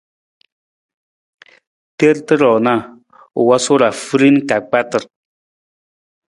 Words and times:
Terata 1.97 2.33
ruu 2.41 2.57
na, 2.65 2.75
u 3.39 3.41
wosu 3.47 3.73
ra 3.81 3.89
hurin 4.01 4.37
ka 4.49 4.57
kpatar. 4.67 5.03